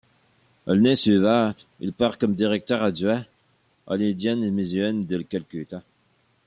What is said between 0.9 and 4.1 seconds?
suivante, il part comme directeur-adjoint à